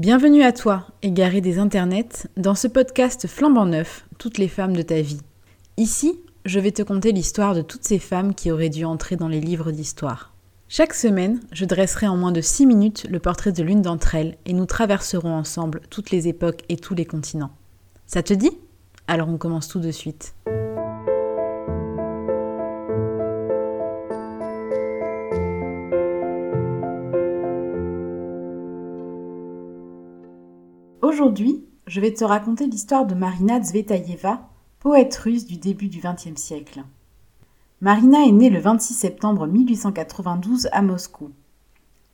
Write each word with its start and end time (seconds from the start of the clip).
Bienvenue 0.00 0.44
à 0.44 0.52
toi, 0.52 0.86
égaré 1.02 1.42
des 1.42 1.58
internets, 1.58 2.26
dans 2.38 2.54
ce 2.54 2.66
podcast 2.68 3.26
flambant 3.26 3.66
neuf, 3.66 4.06
toutes 4.16 4.38
les 4.38 4.48
femmes 4.48 4.74
de 4.74 4.80
ta 4.80 5.02
vie. 5.02 5.20
Ici, 5.76 6.18
je 6.46 6.58
vais 6.58 6.72
te 6.72 6.80
conter 6.80 7.12
l'histoire 7.12 7.54
de 7.54 7.60
toutes 7.60 7.84
ces 7.84 7.98
femmes 7.98 8.34
qui 8.34 8.50
auraient 8.50 8.70
dû 8.70 8.86
entrer 8.86 9.16
dans 9.16 9.28
les 9.28 9.42
livres 9.42 9.72
d'histoire. 9.72 10.32
Chaque 10.70 10.94
semaine, 10.94 11.38
je 11.52 11.66
dresserai 11.66 12.08
en 12.08 12.16
moins 12.16 12.32
de 12.32 12.40
6 12.40 12.64
minutes 12.64 13.06
le 13.10 13.18
portrait 13.18 13.52
de 13.52 13.62
l'une 13.62 13.82
d'entre 13.82 14.14
elles 14.14 14.38
et 14.46 14.54
nous 14.54 14.64
traverserons 14.64 15.34
ensemble 15.34 15.82
toutes 15.90 16.10
les 16.10 16.28
époques 16.28 16.62
et 16.70 16.76
tous 16.76 16.94
les 16.94 17.04
continents. 17.04 17.52
Ça 18.06 18.22
te 18.22 18.32
dit? 18.32 18.56
Alors 19.06 19.28
on 19.28 19.36
commence 19.36 19.68
tout 19.68 19.80
de 19.80 19.90
suite. 19.90 20.34
Aujourd'hui, 31.02 31.64
je 31.86 31.98
vais 31.98 32.12
te 32.12 32.24
raconter 32.24 32.66
l'histoire 32.66 33.06
de 33.06 33.14
Marina 33.14 33.62
Zvetaeva, 33.62 34.50
poète 34.80 35.16
russe 35.16 35.46
du 35.46 35.56
début 35.56 35.88
du 35.88 35.98
XXe 35.98 36.38
siècle. 36.38 36.84
Marina 37.80 38.26
est 38.26 38.32
née 38.32 38.50
le 38.50 38.60
26 38.60 38.92
septembre 38.92 39.46
1892 39.46 40.68
à 40.72 40.82
Moscou. 40.82 41.30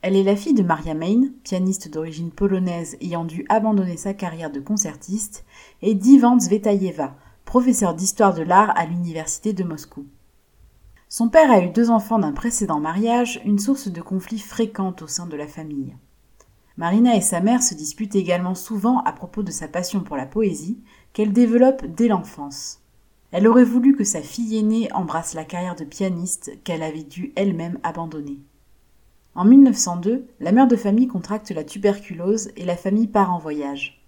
Elle 0.02 0.14
est 0.14 0.22
la 0.22 0.36
fille 0.36 0.54
de 0.54 0.62
Maria 0.62 0.94
Main, 0.94 1.30
pianiste 1.42 1.92
d'origine 1.92 2.30
polonaise 2.30 2.96
ayant 3.00 3.24
dû 3.24 3.44
abandonner 3.48 3.96
sa 3.96 4.14
carrière 4.14 4.52
de 4.52 4.60
concertiste, 4.60 5.44
et 5.82 5.94
d'Ivan 5.94 6.38
Zvetaeva, 6.38 7.16
professeur 7.44 7.92
d'histoire 7.92 8.34
de 8.34 8.42
l'art 8.42 8.72
à 8.76 8.86
l'université 8.86 9.52
de 9.52 9.64
Moscou. 9.64 10.06
Son 11.08 11.28
père 11.28 11.50
a 11.50 11.58
eu 11.58 11.70
deux 11.70 11.90
enfants 11.90 12.20
d'un 12.20 12.32
précédent 12.32 12.78
mariage, 12.78 13.40
une 13.44 13.58
source 13.58 13.88
de 13.88 14.00
conflits 14.00 14.38
fréquente 14.38 15.02
au 15.02 15.08
sein 15.08 15.26
de 15.26 15.36
la 15.36 15.48
famille. 15.48 15.96
Marina 16.78 17.16
et 17.16 17.22
sa 17.22 17.40
mère 17.40 17.62
se 17.62 17.74
disputent 17.74 18.16
également 18.16 18.54
souvent 18.54 19.00
à 19.00 19.12
propos 19.12 19.42
de 19.42 19.50
sa 19.50 19.66
passion 19.66 20.00
pour 20.00 20.16
la 20.16 20.26
poésie, 20.26 20.78
qu'elle 21.14 21.32
développe 21.32 21.86
dès 21.86 22.08
l'enfance. 22.08 22.82
Elle 23.32 23.48
aurait 23.48 23.64
voulu 23.64 23.96
que 23.96 24.04
sa 24.04 24.20
fille 24.20 24.58
aînée 24.58 24.92
embrasse 24.92 25.32
la 25.32 25.44
carrière 25.44 25.74
de 25.74 25.84
pianiste 25.84 26.52
qu'elle 26.64 26.82
avait 26.82 27.02
dû 27.02 27.32
elle-même 27.34 27.78
abandonner. 27.82 28.40
En 29.34 29.44
1902, 29.44 30.26
la 30.40 30.52
mère 30.52 30.68
de 30.68 30.76
famille 30.76 31.08
contracte 31.08 31.50
la 31.50 31.64
tuberculose 31.64 32.50
et 32.56 32.64
la 32.64 32.76
famille 32.76 33.06
part 33.06 33.32
en 33.32 33.38
voyage. 33.38 34.02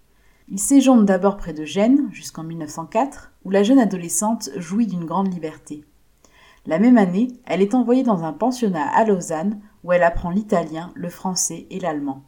Ils 0.47 0.59
séjournent 0.59 1.05
d'abord 1.05 1.37
près 1.37 1.53
de 1.53 1.65
Gênes 1.65 2.07
jusqu'en 2.11 2.43
1904, 2.43 3.31
où 3.45 3.51
la 3.51 3.63
jeune 3.63 3.79
adolescente 3.79 4.49
jouit 4.55 4.87
d'une 4.87 5.05
grande 5.05 5.31
liberté. 5.31 5.83
La 6.65 6.79
même 6.79 6.97
année, 6.97 7.29
elle 7.45 7.61
est 7.61 7.75
envoyée 7.75 8.03
dans 8.03 8.23
un 8.23 8.33
pensionnat 8.33 8.87
à 8.89 9.05
Lausanne 9.05 9.59
où 9.83 9.91
elle 9.91 10.03
apprend 10.03 10.29
l'italien, 10.29 10.91
le 10.95 11.09
français 11.09 11.67
et 11.69 11.79
l'allemand. 11.79 12.23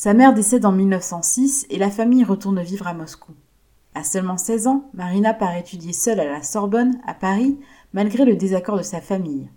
Sa 0.00 0.14
mère 0.14 0.32
décède 0.32 0.64
en 0.64 0.70
1906 0.70 1.66
et 1.70 1.76
la 1.76 1.90
famille 1.90 2.22
retourne 2.22 2.62
vivre 2.62 2.86
à 2.86 2.94
Moscou. 2.94 3.32
À 3.96 4.04
seulement 4.04 4.36
16 4.36 4.68
ans, 4.68 4.88
Marina 4.94 5.34
part 5.34 5.56
étudier 5.56 5.92
seule 5.92 6.20
à 6.20 6.24
la 6.24 6.44
Sorbonne, 6.44 7.00
à 7.04 7.14
Paris, 7.14 7.58
malgré 7.92 8.24
le 8.24 8.36
désaccord 8.36 8.76
de 8.76 8.84
sa 8.84 9.00
famille. 9.00 9.50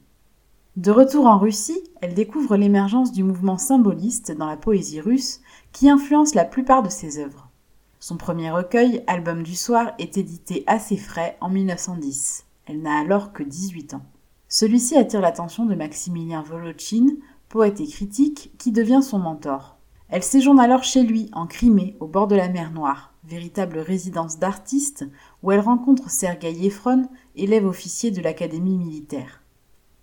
De 0.78 0.90
retour 0.90 1.28
en 1.28 1.38
Russie, 1.38 1.84
elle 2.02 2.16
découvre 2.16 2.58
l'émergence 2.58 3.12
du 3.12 3.24
mouvement 3.24 3.60
symboliste 3.60 4.32
dans 4.32 4.48
la 4.48 4.58
poésie 4.58 5.00
russe 5.00 5.42
qui 5.74 5.92
influence 5.92 6.34
la 6.34 6.46
plupart 6.46 6.82
de 6.82 6.90
ses 6.90 7.20
œuvres. 7.20 7.52
Son 8.00 8.18
premier 8.18 8.50
recueil, 8.50 9.04
Album 9.06 9.44
du 9.44 9.56
soir, 9.56 9.92
est 10.00 10.18
édité 10.18 10.64
assez 10.66 10.98
frais 10.98 11.38
en 11.40 11.50
1910. 11.50 12.46
Elle 12.66 12.82
n'a 12.82 12.98
alors 12.98 13.32
que 13.32 13.44
18 13.44 13.94
ans. 13.94 14.06
Celui-ci 14.48 14.98
attire 14.98 15.22
l'attention 15.22 15.68
de 15.68 15.76
Maximilien 15.76 16.42
Volotchine, 16.42 17.18
poète 17.48 17.80
et 17.80 17.86
critique, 17.86 18.54
qui 18.58 18.72
devient 18.72 19.04
son 19.04 19.20
mentor. 19.20 19.78
Elle 20.12 20.24
séjourne 20.24 20.60
alors 20.60 20.84
chez 20.84 21.04
lui, 21.04 21.30
en 21.32 21.48
Crimée, 21.48 21.96
au 22.02 22.06
bord 22.06 22.28
de 22.28 22.36
la 22.36 22.50
mer 22.50 22.72
Noire, 22.72 23.14
véritable 23.24 23.80
résidence 23.80 24.40
d'artiste 24.40 25.06
où 25.42 25.54
elle 25.54 25.62
rencontre 25.62 26.10
Sergei 26.10 26.66
Efron, 26.66 27.08
élève 27.38 27.66
officier 27.66 28.12
de 28.12 28.20
l'Académie 28.22 28.78
militaire. 28.78 29.42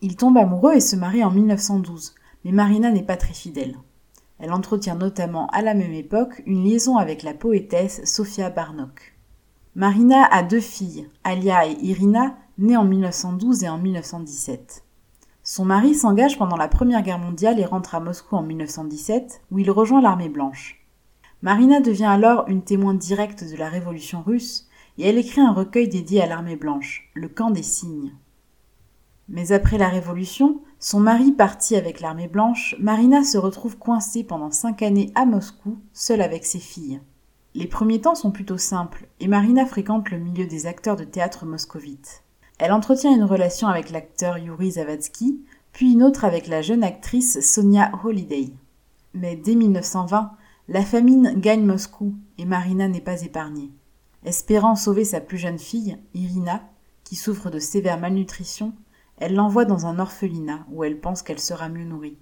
Il 0.01 0.17
tombe 0.17 0.39
amoureux 0.39 0.73
et 0.75 0.81
se 0.81 0.97
marie 0.97 1.23
en 1.23 1.31
1912, 1.31 2.15
mais 2.45 2.53
Marina 2.53 2.91
n'est 2.91 3.03
pas 3.03 3.19
très 3.19 3.35
fidèle. 3.35 3.77
Elle 4.39 4.53
entretient 4.53 4.95
notamment 4.95 5.47
à 5.49 5.61
la 5.61 5.75
même 5.75 5.93
époque 5.93 6.43
une 6.47 6.65
liaison 6.65 6.97
avec 6.97 7.23
la 7.23 7.35
poétesse 7.35 8.03
Sofia 8.07 8.49
Barnok. 8.49 9.15
Marina 9.75 10.25
a 10.25 10.43
deux 10.43 10.61
filles, 10.61 11.07
Alia 11.23 11.67
et 11.67 11.77
Irina, 11.83 12.39
nées 12.57 12.79
en 12.79 12.85
1912 12.85 13.65
et 13.65 13.69
en 13.69 13.77
1917. 13.77 14.85
Son 15.51 15.65
mari 15.65 15.95
s'engage 15.95 16.37
pendant 16.37 16.59
la 16.59 16.69
Première 16.69 17.01
Guerre 17.01 17.19
mondiale 17.19 17.59
et 17.59 17.65
rentre 17.65 17.95
à 17.95 18.01
Moscou 18.01 18.37
en 18.37 18.43
1917, 18.43 19.41
où 19.51 19.59
il 19.59 19.71
rejoint 19.71 20.03
l'armée 20.03 20.29
blanche. 20.29 20.87
Marina 21.41 21.81
devient 21.81 22.05
alors 22.05 22.47
une 22.49 22.61
témoin 22.61 22.93
directe 22.93 23.51
de 23.51 23.57
la 23.57 23.71
révolution 23.71 24.21
russe 24.21 24.69
et 24.99 25.09
elle 25.09 25.17
écrit 25.17 25.41
un 25.41 25.55
recueil 25.55 25.89
dédié 25.89 26.21
à 26.21 26.27
l'armée 26.27 26.57
blanche, 26.57 27.11
Le 27.15 27.31
camp 27.31 27.51
des 27.51 27.63
cygnes. 27.63 28.13
Mais 29.31 29.51
après 29.51 29.79
la 29.79 29.89
révolution, 29.89 30.61
son 30.81 31.01
mari 31.01 31.33
parti 31.33 31.77
avec 31.77 32.03
l'armée 32.03 32.29
blanche, 32.29 32.77
Marina 32.79 33.25
se 33.25 33.39
retrouve 33.39 33.79
coincée 33.79 34.25
pendant 34.25 34.51
cinq 34.51 34.83
années 34.83 35.13
à 35.15 35.25
Moscou, 35.25 35.79
seule 35.95 36.21
avec 36.21 36.45
ses 36.45 36.61
filles. 36.61 37.01
Les 37.55 37.67
premiers 37.67 38.03
temps 38.03 38.17
sont 38.17 38.33
plutôt 38.33 38.59
simples, 38.59 39.09
et 39.19 39.29
Marina 39.29 39.65
fréquente 39.65 40.11
le 40.11 40.19
milieu 40.19 40.47
des 40.47 40.67
acteurs 40.67 40.97
de 40.97 41.05
théâtre 41.05 41.47
moscovites. 41.47 42.23
Elle 42.59 42.73
entretient 42.73 43.15
une 43.15 43.25
relation 43.25 43.69
avec 43.69 43.91
l'acteur 43.91 44.37
Yuri 44.37 44.73
Zavadsky, 44.73 45.41
puis 45.73 45.93
une 45.93 46.03
autre 46.03 46.25
avec 46.25 46.49
la 46.49 46.61
jeune 46.61 46.83
actrice 46.83 47.41
Sonia 47.41 47.93
Holiday. 48.03 48.53
Mais 49.15 49.37
dès 49.37 49.55
1920, 49.55 50.33
la 50.69 50.83
famine 50.85 51.35
gagne 51.39 51.65
Moscou 51.65 52.15
et 52.37 52.45
Marina 52.45 52.89
n'est 52.89 53.01
pas 53.01 53.23
épargnée. 53.23 53.71
Espérant 54.25 54.75
sauver 54.75 55.05
sa 55.05 55.21
plus 55.21 55.39
jeune 55.39 55.59
fille, 55.59 55.99
Irina, 56.15 56.69
qui 57.05 57.15
souffre 57.15 57.49
de 57.49 57.61
sévère 57.61 57.99
malnutrition, 57.99 58.73
elle 59.19 59.35
l'envoie 59.35 59.65
dans 59.65 59.87
un 59.87 59.99
orphelinat 59.99 60.67
où 60.71 60.85
elle 60.85 61.01
pense 61.01 61.23
qu'elle 61.23 61.39
sera 61.39 61.69
mieux 61.69 61.85
nourrie. 61.85 62.19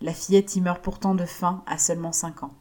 La 0.00 0.14
fillette 0.14 0.56
y 0.56 0.60
meurt 0.60 0.82
pourtant 0.82 1.14
de 1.14 1.26
faim 1.26 1.62
à 1.66 1.78
seulement 1.78 2.12
cinq 2.12 2.42
ans. 2.42 2.54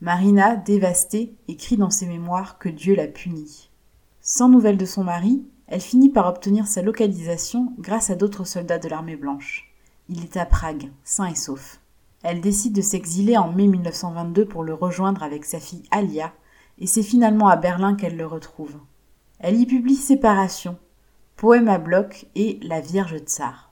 Marina, 0.00 0.54
dévastée, 0.54 1.34
écrit 1.48 1.76
dans 1.76 1.90
ses 1.90 2.06
mémoires 2.06 2.58
que 2.58 2.68
Dieu 2.68 2.94
l'a 2.94 3.08
punie. 3.08 3.70
Sans 4.20 4.48
nouvelles 4.48 4.76
de 4.76 4.84
son 4.84 5.02
mari, 5.02 5.42
elle 5.68 5.80
finit 5.82 6.08
par 6.08 6.26
obtenir 6.26 6.66
sa 6.66 6.82
localisation 6.82 7.74
grâce 7.78 8.08
à 8.08 8.14
d'autres 8.14 8.44
soldats 8.44 8.78
de 8.78 8.88
l'armée 8.88 9.16
blanche. 9.16 9.70
Il 10.08 10.24
est 10.24 10.38
à 10.38 10.46
Prague, 10.46 10.90
sain 11.04 11.26
et 11.26 11.34
sauf. 11.34 11.80
Elle 12.22 12.40
décide 12.40 12.74
de 12.74 12.80
s'exiler 12.80 13.36
en 13.36 13.52
mai 13.52 13.68
1922 13.68 14.46
pour 14.46 14.64
le 14.64 14.72
rejoindre 14.72 15.22
avec 15.22 15.44
sa 15.44 15.60
fille 15.60 15.82
Alia, 15.90 16.32
et 16.78 16.86
c'est 16.86 17.02
finalement 17.02 17.48
à 17.48 17.56
Berlin 17.56 17.94
qu'elle 17.94 18.16
le 18.16 18.26
retrouve. 18.26 18.76
Elle 19.38 19.60
y 19.60 19.66
publie 19.66 19.94
Séparation, 19.94 20.78
Poème 21.36 21.68
à 21.68 21.78
bloc 21.78 22.26
et 22.34 22.58
La 22.62 22.80
Vierge 22.80 23.18
Tsar. 23.18 23.70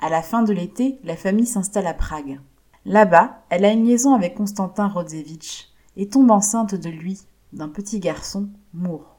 À 0.00 0.08
la 0.08 0.22
fin 0.22 0.42
de 0.42 0.52
l'été, 0.52 0.98
la 1.04 1.16
famille 1.16 1.46
s'installe 1.46 1.86
à 1.86 1.94
Prague. 1.94 2.40
Là-bas, 2.84 3.42
elle 3.50 3.64
a 3.64 3.72
une 3.72 3.84
liaison 3.84 4.14
avec 4.14 4.34
Constantin 4.34 4.88
Rodzevitch 4.88 5.68
et 5.96 6.08
tombe 6.08 6.30
enceinte 6.30 6.74
de 6.74 6.88
lui, 6.88 7.20
d'un 7.52 7.68
petit 7.68 8.00
garçon, 8.00 8.48
Moore. 8.72 9.17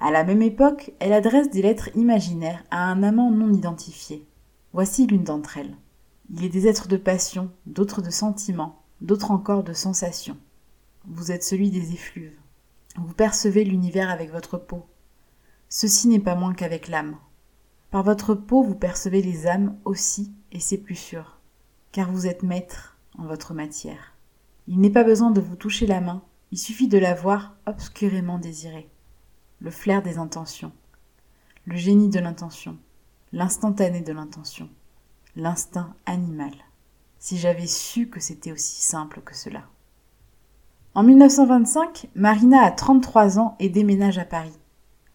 À 0.00 0.12
la 0.12 0.22
même 0.22 0.42
époque, 0.42 0.92
elle 1.00 1.12
adresse 1.12 1.50
des 1.50 1.60
lettres 1.60 1.90
imaginaires 1.96 2.62
à 2.70 2.84
un 2.84 3.02
amant 3.02 3.32
non 3.32 3.52
identifié. 3.52 4.24
Voici 4.72 5.08
l'une 5.08 5.24
d'entre 5.24 5.58
elles. 5.58 5.76
Il 6.30 6.44
est 6.44 6.48
des 6.48 6.68
êtres 6.68 6.86
de 6.86 6.96
passion, 6.96 7.50
d'autres 7.66 8.00
de 8.00 8.10
sentiments, 8.10 8.80
d'autres 9.00 9.32
encore 9.32 9.64
de 9.64 9.72
sensations. 9.72 10.36
Vous 11.08 11.32
êtes 11.32 11.42
celui 11.42 11.70
des 11.70 11.94
effluves. 11.94 12.38
Vous 12.96 13.12
percevez 13.12 13.64
l'univers 13.64 14.08
avec 14.08 14.30
votre 14.30 14.56
peau. 14.56 14.86
Ceci 15.68 16.06
n'est 16.06 16.20
pas 16.20 16.36
moins 16.36 16.54
qu'avec 16.54 16.86
l'âme. 16.86 17.16
Par 17.90 18.04
votre 18.04 18.34
peau, 18.34 18.62
vous 18.62 18.76
percevez 18.76 19.20
les 19.20 19.48
âmes 19.48 19.76
aussi, 19.84 20.32
et 20.52 20.60
c'est 20.60 20.78
plus 20.78 20.94
sûr, 20.94 21.40
car 21.90 22.12
vous 22.12 22.28
êtes 22.28 22.44
maître 22.44 22.98
en 23.18 23.24
votre 23.24 23.52
matière. 23.52 24.14
Il 24.68 24.78
n'est 24.78 24.90
pas 24.90 25.04
besoin 25.04 25.32
de 25.32 25.40
vous 25.40 25.56
toucher 25.56 25.86
la 25.86 26.00
main, 26.00 26.22
il 26.52 26.58
suffit 26.58 26.88
de 26.88 26.98
la 26.98 27.14
voir 27.14 27.56
obscurément 27.66 28.38
désirée 28.38 28.88
le 29.60 29.70
flair 29.70 30.02
des 30.02 30.18
intentions, 30.18 30.72
le 31.66 31.76
génie 31.76 32.08
de 32.08 32.20
l'intention, 32.20 32.78
l'instantané 33.32 34.00
de 34.00 34.12
l'intention, 34.12 34.68
l'instinct 35.36 35.94
animal. 36.06 36.52
Si 37.18 37.38
j'avais 37.38 37.66
su 37.66 38.08
que 38.08 38.20
c'était 38.20 38.52
aussi 38.52 38.80
simple 38.80 39.20
que 39.20 39.34
cela. 39.34 39.64
En 40.94 41.02
1925, 41.02 42.08
Marina 42.14 42.62
a 42.62 42.70
33 42.70 43.38
ans 43.38 43.56
et 43.58 43.68
déménage 43.68 44.18
à 44.18 44.24
Paris. 44.24 44.58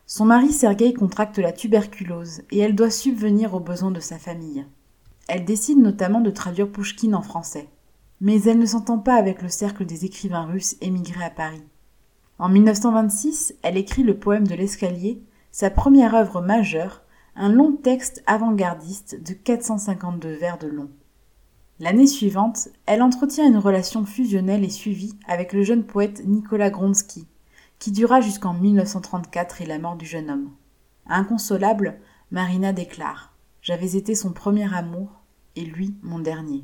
Son 0.06 0.26
mari 0.26 0.52
Sergueï 0.52 0.94
contracte 0.94 1.40
la 1.40 1.54
tuberculose 1.54 2.44
et 2.52 2.60
elle 2.60 2.76
doit 2.76 2.92
subvenir 2.92 3.54
aux 3.54 3.60
besoins 3.60 3.92
de 3.92 4.00
sa 4.00 4.20
famille. 4.20 4.66
Elle 5.28 5.46
décide 5.46 5.80
notamment 5.80 6.22
de 6.22 6.30
traduire 6.30 6.72
Pouchkine 6.72 7.16
en 7.16 7.22
français. 7.22 7.70
Mais 8.20 8.42
elle 8.44 8.60
ne 8.60 8.66
s'entend 8.66 9.00
pas 9.00 9.16
avec 9.16 9.42
le 9.42 9.50
cercle 9.50 9.86
des 9.86 10.06
écrivains 10.06 10.46
russes 10.46 10.76
émigrés 10.82 11.24
à 11.24 11.30
Paris. 11.30 11.64
En 12.40 12.50
1926, 12.50 13.56
elle 13.62 13.78
écrit 13.78 14.04
le 14.04 14.18
poème 14.18 14.48
de 14.48 14.56
l'escalier, 14.56 15.22
sa 15.52 15.70
première 15.70 16.16
œuvre 16.16 16.42
majeure, 16.42 17.04
un 17.36 17.52
long 17.52 17.74
texte 17.74 18.24
avant-gardiste 18.26 19.22
de 19.24 19.34
452 19.34 20.34
vers 20.34 20.58
de 20.58 20.68
long. 20.68 20.90
L'année 21.80 22.08
suivante, 22.08 22.70
elle 22.86 23.02
entretient 23.02 23.48
une 23.48 23.58
relation 23.58 24.06
fusionnelle 24.06 24.64
et 24.64 24.70
suivie 24.70 25.18
avec 25.28 25.54
le 25.54 25.64
jeune 25.64 25.84
poète 25.84 26.24
Nicolas 26.26 26.70
Gronsky, 26.70 27.28
qui 27.78 27.92
dura 27.92 28.22
jusqu'en 28.22 28.54
1934 28.54 29.62
et 29.62 29.66
la 29.66 29.80
mort 29.80 29.96
du 29.96 30.06
jeune 30.06 30.30
homme. 30.30 30.52
Inconsolable, 31.08 32.00
Marina 32.32 32.74
déclare 32.74 33.34
J'avais 33.62 33.96
été 33.96 34.16
son 34.16 34.32
premier 34.32 34.74
amour 34.74 35.22
et 35.56 35.66
lui 35.66 35.96
mon 36.02 36.20
dernier. 36.20 36.64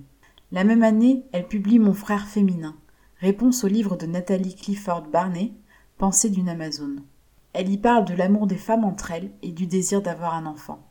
La 0.51 0.63
même 0.63 0.83
année, 0.83 1.25
elle 1.31 1.47
publie 1.47 1.77
Mon 1.77 1.93
frère 1.93 2.27
féminin, 2.27 2.75
réponse 3.19 3.65
au 3.65 3.67
livre 3.67 3.97
de 3.97 4.05
Nathalie 4.05 4.55
Clifford 4.55 5.03
Barney, 5.11 5.53
Pensée 5.97 6.29
d'une 6.29 6.47
Amazone. 6.47 7.03
Elle 7.51 7.69
y 7.69 7.77
parle 7.77 8.05
de 8.05 8.13
l'amour 8.13 8.47
des 8.47 8.55
femmes 8.55 8.85
entre 8.85 9.11
elles 9.11 9.31
et 9.41 9.51
du 9.51 9.67
désir 9.67 10.01
d'avoir 10.01 10.33
un 10.35 10.45
enfant. 10.45 10.87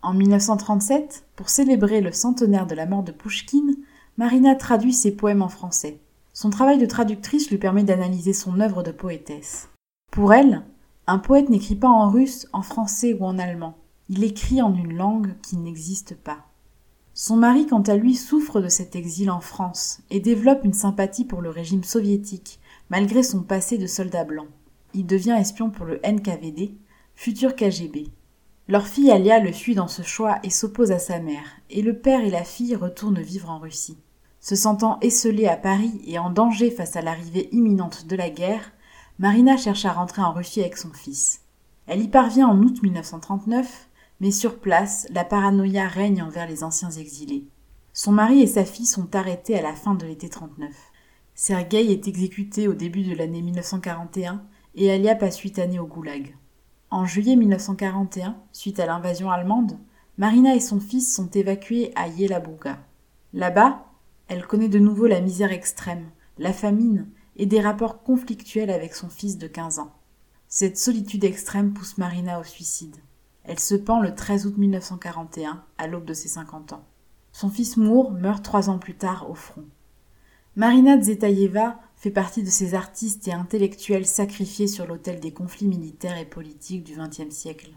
En 0.00 0.14
1937, 0.14 1.26
pour 1.34 1.48
célébrer 1.48 2.00
le 2.00 2.12
centenaire 2.12 2.66
de 2.66 2.76
la 2.76 2.86
mort 2.86 3.02
de 3.02 3.10
Pouchkine, 3.10 3.76
Marina 4.16 4.54
traduit 4.54 4.92
ses 4.92 5.16
poèmes 5.16 5.42
en 5.42 5.48
français. 5.48 6.00
Son 6.32 6.50
travail 6.50 6.78
de 6.78 6.86
traductrice 6.86 7.50
lui 7.50 7.58
permet 7.58 7.84
d'analyser 7.84 8.32
son 8.32 8.60
œuvre 8.60 8.84
de 8.84 8.92
poétesse. 8.92 9.68
Pour 10.12 10.32
elle, 10.32 10.62
un 11.08 11.18
poète 11.18 11.48
n'écrit 11.48 11.74
pas 11.74 11.88
en 11.88 12.10
russe, 12.10 12.46
en 12.52 12.62
français 12.62 13.16
ou 13.18 13.24
en 13.24 13.38
allemand. 13.38 13.76
Il 14.08 14.22
écrit 14.22 14.62
en 14.62 14.74
une 14.74 14.96
langue 14.96 15.34
qui 15.42 15.56
n'existe 15.56 16.14
pas. 16.14 16.46
Son 17.14 17.36
mari, 17.36 17.66
quant 17.66 17.82
à 17.82 17.96
lui, 17.96 18.14
souffre 18.14 18.60
de 18.60 18.68
cet 18.68 18.96
exil 18.96 19.30
en 19.30 19.40
France 19.40 20.00
et 20.10 20.20
développe 20.20 20.64
une 20.64 20.72
sympathie 20.72 21.26
pour 21.26 21.42
le 21.42 21.50
régime 21.50 21.84
soviétique, 21.84 22.58
malgré 22.88 23.22
son 23.22 23.42
passé 23.42 23.76
de 23.76 23.86
soldat 23.86 24.24
blanc. 24.24 24.46
Il 24.94 25.06
devient 25.06 25.36
espion 25.38 25.68
pour 25.68 25.84
le 25.84 26.00
NKVD, 26.04 26.74
futur 27.14 27.54
KGB. 27.54 28.08
Leur 28.68 28.86
fille 28.86 29.10
Alia 29.10 29.40
le 29.40 29.52
suit 29.52 29.74
dans 29.74 29.88
ce 29.88 30.02
choix 30.02 30.38
et 30.42 30.50
s'oppose 30.50 30.90
à 30.90 30.98
sa 30.98 31.18
mère, 31.18 31.44
et 31.68 31.82
le 31.82 31.98
père 31.98 32.24
et 32.24 32.30
la 32.30 32.44
fille 32.44 32.76
retournent 32.76 33.20
vivre 33.20 33.50
en 33.50 33.58
Russie. 33.58 33.98
Se 34.40 34.56
sentant 34.56 34.98
esselée 35.00 35.48
à 35.48 35.56
Paris 35.56 36.00
et 36.06 36.18
en 36.18 36.30
danger 36.30 36.70
face 36.70 36.96
à 36.96 37.02
l'arrivée 37.02 37.48
imminente 37.52 38.06
de 38.06 38.16
la 38.16 38.30
guerre, 38.30 38.72
Marina 39.18 39.56
cherche 39.56 39.84
à 39.84 39.92
rentrer 39.92 40.22
en 40.22 40.32
Russie 40.32 40.60
avec 40.60 40.78
son 40.78 40.92
fils. 40.92 41.42
Elle 41.86 42.00
y 42.00 42.08
parvient 42.08 42.48
en 42.48 42.58
août 42.62 42.82
1939, 42.82 43.88
mais 44.22 44.30
sur 44.30 44.60
place, 44.60 45.08
la 45.10 45.24
paranoïa 45.24 45.88
règne 45.88 46.22
envers 46.22 46.48
les 46.48 46.62
anciens 46.62 46.92
exilés. 46.92 47.48
Son 47.92 48.12
mari 48.12 48.40
et 48.40 48.46
sa 48.46 48.64
fille 48.64 48.86
sont 48.86 49.16
arrêtés 49.16 49.58
à 49.58 49.62
la 49.62 49.74
fin 49.74 49.96
de 49.96 50.06
l'été 50.06 50.28
39. 50.28 50.70
Sergueï 51.34 51.90
est 51.90 52.06
exécuté 52.06 52.68
au 52.68 52.74
début 52.74 53.02
de 53.02 53.16
l'année 53.16 53.42
1941 53.42 54.44
et 54.76 54.92
Alia 54.92 55.16
passe 55.16 55.40
huit 55.40 55.58
années 55.58 55.80
au 55.80 55.88
goulag. 55.88 56.36
En 56.88 57.04
juillet 57.04 57.34
1941, 57.34 58.36
suite 58.52 58.78
à 58.78 58.86
l'invasion 58.86 59.28
allemande, 59.28 59.76
Marina 60.18 60.54
et 60.54 60.60
son 60.60 60.78
fils 60.78 61.12
sont 61.12 61.28
évacués 61.30 61.90
à 61.96 62.06
Yelabuga. 62.06 62.78
Là-bas, 63.32 63.86
elle 64.28 64.46
connaît 64.46 64.68
de 64.68 64.78
nouveau 64.78 65.08
la 65.08 65.20
misère 65.20 65.50
extrême, 65.50 66.12
la 66.38 66.52
famine 66.52 67.08
et 67.34 67.46
des 67.46 67.60
rapports 67.60 68.04
conflictuels 68.04 68.70
avec 68.70 68.94
son 68.94 69.08
fils 69.08 69.36
de 69.36 69.48
15 69.48 69.80
ans. 69.80 69.96
Cette 70.46 70.78
solitude 70.78 71.24
extrême 71.24 71.72
pousse 71.72 71.98
Marina 71.98 72.38
au 72.38 72.44
suicide. 72.44 72.98
Elle 73.44 73.58
se 73.58 73.74
pend 73.74 74.00
le 74.00 74.14
13 74.14 74.46
août 74.46 74.56
1941, 74.56 75.64
à 75.78 75.86
l'aube 75.86 76.04
de 76.04 76.14
ses 76.14 76.28
50 76.28 76.74
ans. 76.74 76.84
Son 77.32 77.50
fils 77.50 77.76
Moore 77.76 78.12
meurt 78.12 78.44
trois 78.44 78.70
ans 78.70 78.78
plus 78.78 78.94
tard 78.94 79.28
au 79.28 79.34
front. 79.34 79.64
Marina 80.54 81.00
Tsvetaeva 81.00 81.80
fait 81.96 82.10
partie 82.10 82.42
de 82.42 82.50
ces 82.50 82.74
artistes 82.74 83.26
et 83.26 83.32
intellectuels 83.32 84.06
sacrifiés 84.06 84.66
sur 84.66 84.86
l'autel 84.86 85.18
des 85.18 85.32
conflits 85.32 85.66
militaires 85.66 86.18
et 86.18 86.26
politiques 86.26 86.84
du 86.84 86.94
XXe 86.94 87.34
siècle. 87.34 87.70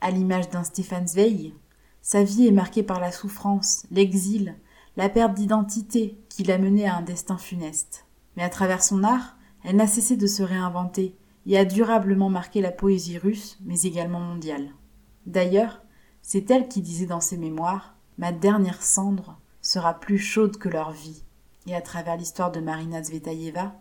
À 0.00 0.10
l'image 0.10 0.50
d'un 0.50 0.64
Stéphane 0.64 1.06
Zweig, 1.06 1.54
sa 2.02 2.22
vie 2.22 2.46
est 2.46 2.52
marquée 2.52 2.82
par 2.82 3.00
la 3.00 3.12
souffrance, 3.12 3.86
l'exil, 3.90 4.56
la 4.96 5.08
perte 5.08 5.34
d'identité 5.34 6.18
qui 6.28 6.42
l'a 6.42 6.58
menée 6.58 6.86
à 6.86 6.96
un 6.96 7.02
destin 7.02 7.38
funeste. 7.38 8.06
Mais 8.36 8.42
à 8.42 8.48
travers 8.48 8.82
son 8.82 9.04
art, 9.04 9.36
elle 9.64 9.76
n'a 9.76 9.86
cessé 9.86 10.16
de 10.16 10.26
se 10.26 10.42
réinventer 10.42 11.16
et 11.46 11.56
a 11.56 11.64
durablement 11.64 12.28
marqué 12.28 12.60
la 12.60 12.72
poésie 12.72 13.18
russe, 13.18 13.58
mais 13.64 13.80
également 13.82 14.20
mondiale. 14.20 14.70
D'ailleurs, 15.26 15.82
c'est 16.22 16.50
elle 16.50 16.68
qui 16.68 16.80
disait 16.80 17.06
dans 17.06 17.20
ses 17.20 17.36
mémoires 17.36 17.94
Ma 18.18 18.32
dernière 18.32 18.82
cendre 18.82 19.38
sera 19.60 20.00
plus 20.00 20.18
chaude 20.18 20.56
que 20.56 20.70
leur 20.70 20.90
vie 20.90 21.22
et 21.66 21.74
à 21.74 21.82
travers 21.82 22.16
l'histoire 22.16 22.52
de 22.52 22.60
Marina 22.60 23.02
Zvetaeva, 23.02 23.74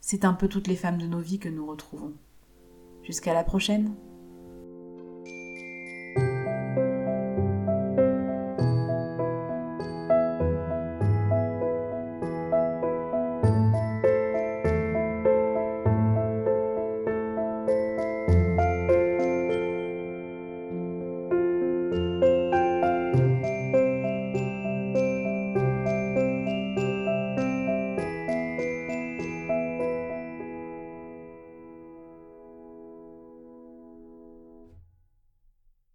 c'est 0.00 0.24
un 0.24 0.32
peu 0.32 0.48
toutes 0.48 0.68
les 0.68 0.76
femmes 0.76 0.98
de 0.98 1.06
nos 1.06 1.18
vies 1.18 1.38
que 1.38 1.48
nous 1.48 1.66
retrouvons. 1.66 2.12
Jusqu'à 3.02 3.34
la 3.34 3.44
prochaine 3.44 3.94